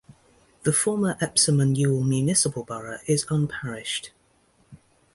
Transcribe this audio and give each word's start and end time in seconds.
The 0.63 0.73
former 0.73 1.15
Epsom 1.21 1.59
and 1.59 1.77
Ewell 1.77 2.01
Municipal 2.03 2.63
Borough 2.63 2.97
is 3.05 3.23
unparished. 3.29 4.09